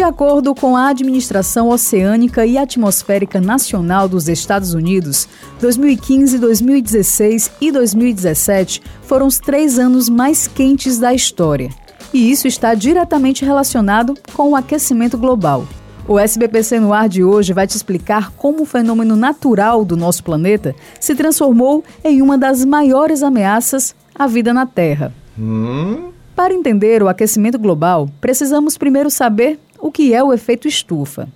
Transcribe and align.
De 0.00 0.04
acordo 0.04 0.54
com 0.54 0.78
a 0.78 0.88
Administração 0.88 1.68
Oceânica 1.68 2.46
e 2.46 2.56
Atmosférica 2.56 3.38
Nacional 3.38 4.08
dos 4.08 4.30
Estados 4.30 4.72
Unidos, 4.72 5.28
2015, 5.60 6.38
2016 6.38 7.52
e 7.60 7.70
2017 7.70 8.80
foram 9.02 9.26
os 9.26 9.38
três 9.38 9.78
anos 9.78 10.08
mais 10.08 10.48
quentes 10.48 10.98
da 10.98 11.12
história. 11.12 11.68
E 12.14 12.30
isso 12.30 12.48
está 12.48 12.72
diretamente 12.72 13.44
relacionado 13.44 14.14
com 14.32 14.52
o 14.52 14.56
aquecimento 14.56 15.18
global. 15.18 15.66
O 16.08 16.18
SBPC 16.18 16.80
no 16.80 16.94
ar 16.94 17.06
de 17.06 17.22
hoje 17.22 17.52
vai 17.52 17.66
te 17.66 17.76
explicar 17.76 18.30
como 18.30 18.62
o 18.62 18.66
fenômeno 18.66 19.16
natural 19.16 19.84
do 19.84 19.98
nosso 19.98 20.24
planeta 20.24 20.74
se 20.98 21.14
transformou 21.14 21.84
em 22.02 22.22
uma 22.22 22.38
das 22.38 22.64
maiores 22.64 23.22
ameaças 23.22 23.94
à 24.14 24.26
vida 24.26 24.54
na 24.54 24.64
Terra. 24.64 25.12
Hum? 25.38 26.08
Para 26.34 26.54
entender 26.54 27.02
o 27.02 27.08
aquecimento 27.08 27.58
global, 27.58 28.08
precisamos 28.18 28.78
primeiro 28.78 29.10
saber 29.10 29.60
o 29.80 29.90
que 29.90 30.12
é 30.12 30.22
o 30.22 30.32
efeito 30.32 30.68
estufa? 30.68 31.28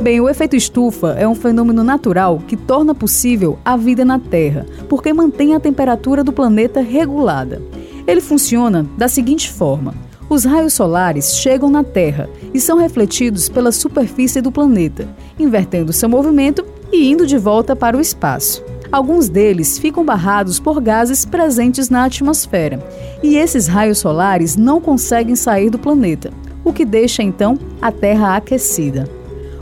Bem, 0.00 0.20
o 0.20 0.28
efeito 0.28 0.54
estufa 0.54 1.14
é 1.18 1.26
um 1.26 1.34
fenômeno 1.34 1.82
natural 1.82 2.40
que 2.46 2.56
torna 2.56 2.94
possível 2.94 3.58
a 3.64 3.76
vida 3.76 4.04
na 4.04 4.18
Terra, 4.18 4.66
porque 4.88 5.12
mantém 5.12 5.54
a 5.54 5.60
temperatura 5.60 6.22
do 6.22 6.32
planeta 6.32 6.80
regulada. 6.80 7.60
Ele 8.06 8.20
funciona 8.20 8.86
da 8.96 9.08
seguinte 9.08 9.50
forma: 9.50 9.94
os 10.28 10.44
raios 10.44 10.74
solares 10.74 11.36
chegam 11.36 11.70
na 11.70 11.82
Terra 11.82 12.28
e 12.54 12.60
são 12.60 12.78
refletidos 12.78 13.48
pela 13.48 13.72
superfície 13.72 14.40
do 14.40 14.52
planeta, 14.52 15.08
invertendo 15.38 15.92
seu 15.92 16.08
movimento 16.08 16.64
e 16.92 17.10
indo 17.10 17.26
de 17.26 17.38
volta 17.38 17.74
para 17.74 17.96
o 17.96 18.00
espaço. 18.00 18.62
Alguns 18.90 19.28
deles 19.28 19.78
ficam 19.78 20.04
barrados 20.04 20.58
por 20.58 20.80
gases 20.80 21.24
presentes 21.24 21.90
na 21.90 22.04
atmosfera, 22.04 22.78
e 23.22 23.36
esses 23.36 23.66
raios 23.66 23.98
solares 23.98 24.56
não 24.56 24.80
conseguem 24.80 25.36
sair 25.36 25.68
do 25.68 25.78
planeta 25.78 26.30
o 26.68 26.72
que 26.72 26.84
deixa 26.84 27.22
então 27.22 27.58
a 27.80 27.90
Terra 27.90 28.36
aquecida. 28.36 29.08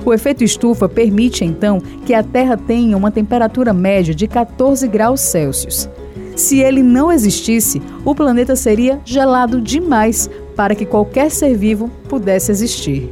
O 0.05 0.13
efeito 0.13 0.45
estufa 0.45 0.89
permite 0.89 1.45
então 1.45 1.81
que 2.05 2.15
a 2.15 2.23
Terra 2.23 2.57
tenha 2.57 2.97
uma 2.97 3.11
temperatura 3.11 3.73
média 3.73 4.15
de 4.15 4.27
14 4.27 4.87
graus 4.87 5.21
Celsius. 5.21 5.89
Se 6.37 6.61
ele 6.61 6.83
não 6.83 7.11
existisse, 7.11 7.81
o 8.05 8.15
planeta 8.15 8.55
seria 8.55 9.01
gelado 9.05 9.61
demais 9.61 10.29
para 10.55 10.75
que 10.75 10.85
qualquer 10.85 11.31
ser 11.31 11.57
vivo 11.57 11.91
pudesse 12.09 12.53
existir. 12.53 13.11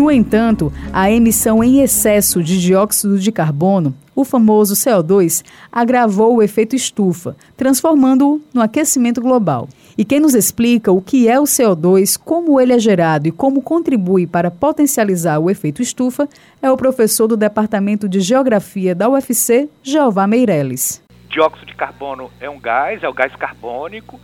No 0.00 0.10
entanto, 0.10 0.72
a 0.94 1.10
emissão 1.10 1.62
em 1.62 1.82
excesso 1.82 2.42
de 2.42 2.58
dióxido 2.58 3.18
de 3.18 3.30
carbono, 3.30 3.94
o 4.16 4.24
famoso 4.24 4.72
CO2, 4.72 5.44
agravou 5.70 6.36
o 6.36 6.42
efeito 6.42 6.74
estufa, 6.74 7.36
transformando-o 7.54 8.40
no 8.54 8.62
aquecimento 8.62 9.20
global. 9.20 9.68
E 9.98 10.02
quem 10.02 10.18
nos 10.18 10.34
explica 10.34 10.90
o 10.90 11.02
que 11.02 11.28
é 11.28 11.38
o 11.38 11.42
CO2, 11.42 12.18
como 12.18 12.58
ele 12.58 12.72
é 12.72 12.78
gerado 12.78 13.28
e 13.28 13.30
como 13.30 13.60
contribui 13.60 14.26
para 14.26 14.50
potencializar 14.50 15.38
o 15.38 15.50
efeito 15.50 15.82
estufa 15.82 16.26
é 16.62 16.70
o 16.70 16.78
professor 16.78 17.26
do 17.26 17.36
Departamento 17.36 18.08
de 18.08 18.20
Geografia 18.20 18.94
da 18.94 19.06
UFC, 19.06 19.68
Jeová 19.82 20.26
Meirelles. 20.26 21.02
Dióxido 21.28 21.66
de 21.66 21.74
carbono 21.74 22.30
é 22.40 22.48
um 22.48 22.58
gás, 22.58 23.02
é 23.02 23.08
o 23.08 23.12
gás 23.12 23.36
carbônico, 23.36 24.18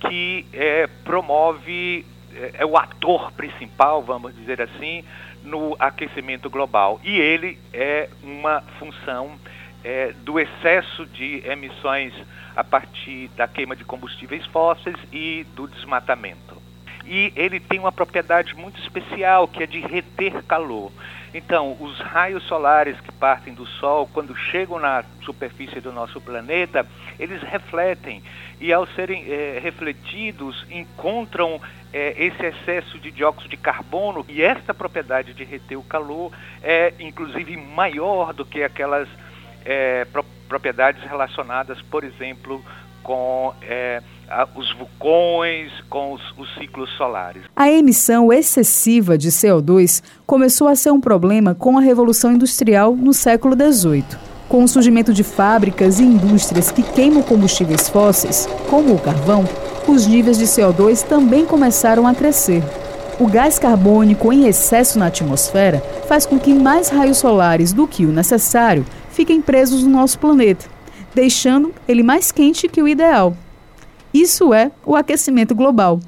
que 0.00 0.44
é, 0.52 0.88
promove, 1.04 2.04
é, 2.34 2.52
é 2.58 2.66
o 2.66 2.76
ator 2.76 3.32
principal, 3.32 4.02
vamos 4.02 4.34
dizer 4.36 4.60
assim, 4.62 5.04
no 5.42 5.76
aquecimento 5.78 6.48
global. 6.48 7.00
E 7.02 7.18
ele 7.18 7.58
é 7.72 8.08
uma 8.22 8.60
função 8.78 9.38
é, 9.84 10.12
do 10.12 10.38
excesso 10.38 11.06
de 11.06 11.42
emissões 11.46 12.14
a 12.54 12.62
partir 12.62 13.28
da 13.36 13.48
queima 13.48 13.74
de 13.74 13.84
combustíveis 13.84 14.46
fósseis 14.46 14.96
e 15.12 15.44
do 15.54 15.66
desmatamento. 15.66 16.61
E 17.04 17.32
ele 17.34 17.58
tem 17.58 17.78
uma 17.78 17.92
propriedade 17.92 18.54
muito 18.54 18.80
especial, 18.80 19.48
que 19.48 19.62
é 19.62 19.66
de 19.66 19.80
reter 19.80 20.42
calor. 20.44 20.92
Então, 21.34 21.76
os 21.80 21.98
raios 21.98 22.42
solares 22.44 23.00
que 23.00 23.10
partem 23.12 23.54
do 23.54 23.66
Sol, 23.66 24.08
quando 24.12 24.36
chegam 24.36 24.78
na 24.78 25.02
superfície 25.22 25.80
do 25.80 25.90
nosso 25.90 26.20
planeta, 26.20 26.86
eles 27.18 27.42
refletem. 27.42 28.22
E 28.60 28.72
ao 28.72 28.86
serem 28.88 29.24
é, 29.26 29.58
refletidos, 29.62 30.66
encontram 30.70 31.60
é, 31.92 32.14
esse 32.22 32.44
excesso 32.44 32.98
de 32.98 33.10
dióxido 33.10 33.48
de 33.48 33.56
carbono. 33.56 34.24
E 34.28 34.42
esta 34.42 34.74
propriedade 34.74 35.32
de 35.32 35.42
reter 35.42 35.76
o 35.78 35.82
calor 35.82 36.32
é, 36.62 36.92
inclusive, 37.00 37.56
maior 37.56 38.34
do 38.34 38.44
que 38.44 38.62
aquelas 38.62 39.08
é, 39.64 40.04
pro, 40.06 40.24
propriedades 40.48 41.02
relacionadas, 41.04 41.80
por 41.82 42.04
exemplo, 42.04 42.62
com 43.02 43.52
é, 43.62 44.02
os 44.54 44.72
vulcões, 44.76 45.70
com 45.88 46.14
os, 46.14 46.22
os, 46.38 46.54
ciclos 46.54 46.90
solares. 46.96 47.42
A 47.54 47.70
emissão 47.70 48.32
excessiva 48.32 49.18
de 49.18 49.28
CO2 49.28 50.02
começou 50.26 50.68
a 50.68 50.74
ser 50.74 50.90
um 50.90 51.00
problema 51.00 51.54
com 51.54 51.76
a 51.76 51.80
Revolução 51.80 52.32
Industrial 52.32 52.94
no 52.94 53.12
século 53.12 53.54
XVIII. 53.54 54.04
Com 54.48 54.64
o 54.64 54.68
surgimento 54.68 55.12
de 55.12 55.22
fábricas 55.22 55.98
e 55.98 56.04
indústrias 56.04 56.70
que 56.70 56.82
queimam 56.82 57.22
combustíveis 57.22 57.88
fósseis, 57.88 58.46
como 58.68 58.94
o 58.94 59.00
carvão, 59.00 59.44
os 59.88 60.06
níveis 60.06 60.38
de 60.38 60.44
CO2 60.44 61.02
também 61.02 61.44
começaram 61.44 62.06
a 62.06 62.14
crescer. 62.14 62.62
O 63.18 63.26
gás 63.26 63.58
carbônico 63.58 64.32
em 64.32 64.46
excesso 64.46 64.98
na 64.98 65.06
atmosfera 65.06 65.80
faz 66.08 66.26
com 66.26 66.38
que 66.38 66.54
mais 66.54 66.88
raios 66.88 67.18
solares 67.18 67.72
do 67.72 67.86
que 67.86 68.04
o 68.04 68.12
necessário 68.12 68.84
fiquem 69.10 69.40
presos 69.40 69.82
no 69.82 69.90
nosso 69.90 70.18
planeta, 70.18 70.66
deixando 71.14 71.72
ele 71.86 72.02
mais 72.02 72.32
quente 72.32 72.68
que 72.68 72.82
o 72.82 72.88
ideal. 72.88 73.36
Isso 74.12 74.52
é 74.52 74.70
o 74.84 74.94
aquecimento 74.94 75.54
global. 75.54 76.00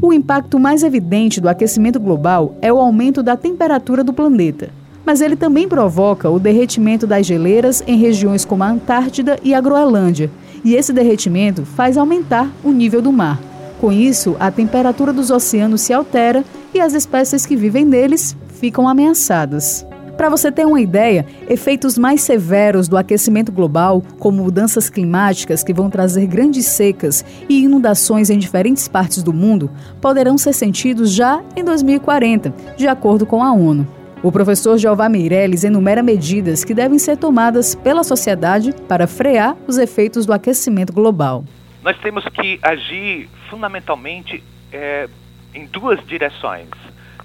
O 0.00 0.12
impacto 0.12 0.58
mais 0.58 0.82
evidente 0.82 1.40
do 1.40 1.48
aquecimento 1.48 1.98
global 1.98 2.56
é 2.62 2.72
o 2.72 2.78
aumento 2.78 3.22
da 3.22 3.36
temperatura 3.36 4.04
do 4.04 4.12
planeta, 4.12 4.70
mas 5.04 5.20
ele 5.20 5.36
também 5.36 5.68
provoca 5.68 6.30
o 6.30 6.38
derretimento 6.38 7.06
das 7.06 7.26
geleiras 7.26 7.82
em 7.86 7.96
regiões 7.96 8.44
como 8.44 8.62
a 8.62 8.70
Antártida 8.70 9.38
e 9.42 9.54
a 9.54 9.60
Groenlândia, 9.60 10.30
e 10.64 10.74
esse 10.74 10.92
derretimento 10.92 11.64
faz 11.64 11.96
aumentar 11.96 12.50
o 12.62 12.70
nível 12.70 13.02
do 13.02 13.12
mar. 13.12 13.40
Com 13.80 13.92
isso, 13.92 14.36
a 14.38 14.50
temperatura 14.50 15.12
dos 15.12 15.30
oceanos 15.30 15.80
se 15.80 15.92
altera 15.92 16.44
e 16.74 16.80
as 16.80 16.94
espécies 16.94 17.46
que 17.46 17.56
vivem 17.56 17.84
neles 17.84 18.36
ficam 18.48 18.88
ameaçadas. 18.88 19.87
Para 20.18 20.28
você 20.28 20.50
ter 20.50 20.66
uma 20.66 20.80
ideia, 20.80 21.24
efeitos 21.48 21.96
mais 21.96 22.22
severos 22.22 22.88
do 22.88 22.96
aquecimento 22.96 23.52
global, 23.52 24.02
como 24.18 24.42
mudanças 24.42 24.90
climáticas 24.90 25.62
que 25.62 25.72
vão 25.72 25.88
trazer 25.88 26.26
grandes 26.26 26.66
secas 26.66 27.24
e 27.48 27.62
inundações 27.62 28.28
em 28.28 28.36
diferentes 28.36 28.88
partes 28.88 29.22
do 29.22 29.32
mundo, 29.32 29.70
poderão 30.00 30.36
ser 30.36 30.54
sentidos 30.54 31.12
já 31.14 31.40
em 31.54 31.62
2040, 31.62 32.52
de 32.76 32.88
acordo 32.88 33.24
com 33.24 33.44
a 33.44 33.52
ONU. 33.52 33.86
O 34.20 34.32
professor 34.32 34.76
Jeová 34.76 35.08
Meirelles 35.08 35.62
enumera 35.62 36.02
medidas 36.02 36.64
que 36.64 36.74
devem 36.74 36.98
ser 36.98 37.16
tomadas 37.16 37.76
pela 37.76 38.02
sociedade 38.02 38.74
para 38.88 39.06
frear 39.06 39.56
os 39.68 39.78
efeitos 39.78 40.26
do 40.26 40.32
aquecimento 40.32 40.92
global. 40.92 41.44
Nós 41.84 41.96
temos 42.00 42.24
que 42.24 42.58
agir 42.60 43.28
fundamentalmente 43.48 44.42
é, 44.72 45.08
em 45.54 45.64
duas 45.66 46.04
direções 46.08 46.66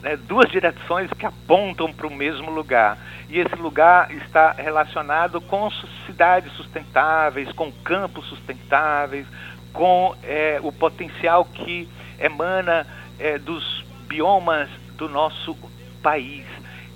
né, 0.04 0.18
duas 0.18 0.52
direções 0.52 1.10
que 1.14 1.26
apontam 1.26 1.92
para 1.92 2.06
o 2.06 2.14
mesmo 2.14 2.52
lugar. 2.52 2.98
E 3.30 3.40
esse 3.40 3.56
lugar 3.56 4.12
está 4.12 4.52
relacionado 4.52 5.40
com 5.40 5.72
cidades 6.06 6.52
sustentáveis, 6.54 7.52
com 7.54 7.72
campos 7.72 8.28
sustentáveis, 8.28 9.26
com 9.72 10.14
é, 10.22 10.60
o 10.62 10.72
potencial 10.72 11.46
que 11.46 11.90
emana 12.20 12.86
é, 13.18 13.40
dos 13.40 13.84
biomas 14.06 14.70
do 14.98 15.08
nosso 15.08 15.58
país. 16.04 16.46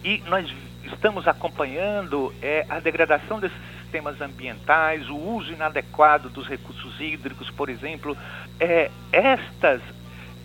E 0.03 0.21
nós 0.27 0.53
estamos 0.83 1.27
acompanhando 1.27 2.33
é, 2.41 2.65
a 2.69 2.79
degradação 2.79 3.39
desses 3.39 3.57
sistemas 3.81 4.19
ambientais, 4.19 5.09
o 5.09 5.15
uso 5.15 5.53
inadequado 5.53 6.29
dos 6.29 6.45
recursos 6.45 6.99
hídricos, 6.99 7.49
por 7.49 7.69
exemplo. 7.69 8.17
É, 8.59 8.91
estas 9.13 9.81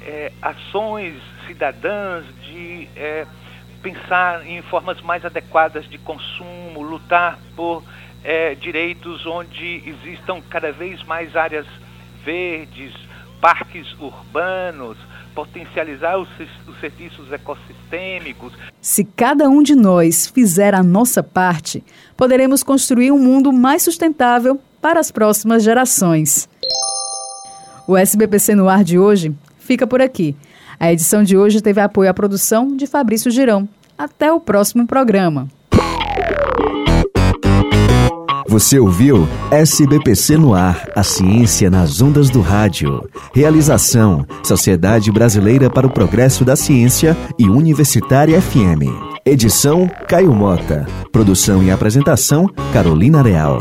é, 0.06 0.32
ações 0.40 1.14
cidadãs 1.46 2.25
de 2.44 2.88
é, 2.96 3.26
pensar 3.82 4.46
em 4.46 4.62
formas 4.62 5.00
mais 5.00 5.25
adequadas 5.25 5.88
de 5.88 5.99
consumo, 5.99 6.82
lutar 6.82 7.38
por 7.56 7.82
é, 8.25 8.54
direitos 8.54 9.26
onde 9.26 9.82
existam 9.87 10.40
cada 10.49 10.72
vez 10.72 11.02
mais 11.04 11.34
áreas 11.34 11.66
verdes, 12.25 12.94
parques 13.40 13.93
urbanos, 13.99 14.96
potencializar 15.34 16.19
os, 16.19 16.28
os 16.69 16.78
serviços 16.81 17.32
ecossistêmicos. 17.32 18.52
Se 18.81 19.05
cada 19.05 19.48
um 19.48 19.62
de 19.62 19.75
nós 19.75 20.28
fizer 20.28 20.75
a 20.75 20.82
nossa 20.82 21.22
parte, 21.22 21.82
poderemos 22.16 22.62
construir 22.62 23.10
um 23.10 23.19
mundo 23.19 23.52
mais 23.52 23.82
sustentável 23.82 24.60
para 24.81 25.00
as 25.00 25.10
próximas 25.10 25.62
gerações. 25.62 26.48
O 27.87 27.96
SBPC 27.96 28.55
no 28.55 28.69
ar 28.69 28.84
de 28.84 28.98
hoje 28.98 29.34
fica 29.62 29.87
por 29.87 30.03
aqui. 30.03 30.37
A 30.79 30.93
edição 30.93 31.23
de 31.23 31.37
hoje 31.37 31.61
teve 31.61 31.81
apoio 31.81 32.11
à 32.11 32.14
produção 32.14 32.76
de 32.76 32.87
Fabrício 32.87 33.31
Girão. 33.31 33.69
Até 33.97 34.32
o 34.32 34.41
próximo 34.41 34.87
programa. 34.87 35.49
Você 38.49 38.79
ouviu 38.79 39.26
SBPC 39.50 40.37
no 40.37 40.53
ar, 40.53 40.91
a 40.94 41.03
ciência 41.03 41.70
nas 41.70 42.03
ondas 42.03 42.29
do 42.29 42.41
rádio. 42.41 43.09
Realização: 43.35 44.26
Sociedade 44.43 45.11
Brasileira 45.11 45.70
para 45.70 45.87
o 45.87 45.91
Progresso 45.91 46.44
da 46.44 46.56
Ciência 46.56 47.17
e 47.38 47.49
Universitária 47.49 48.41
FM. 48.43 48.93
Edição: 49.25 49.88
Caio 50.08 50.35
Mota. 50.35 50.87
Produção 51.11 51.62
e 51.62 51.70
apresentação: 51.70 52.47
Carolina 52.73 53.23
Real. 53.23 53.58